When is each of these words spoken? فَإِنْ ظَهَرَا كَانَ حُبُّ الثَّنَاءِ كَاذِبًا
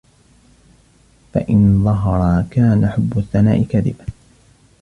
فَإِنْ 1.33 1.83
ظَهَرَا 1.83 2.47
كَانَ 2.51 2.87
حُبُّ 2.87 3.17
الثَّنَاءِ 3.17 3.63
كَاذِبًا 3.63 4.05